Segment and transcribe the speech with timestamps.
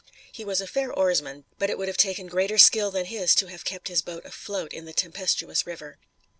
[0.31, 3.45] He was a fair oarsman, but it would have taken greater skill than his to
[3.51, 5.99] have kept his boat afloat in the tempestuous river.